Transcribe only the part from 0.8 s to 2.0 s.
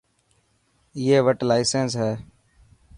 ائي وٽ لاسينس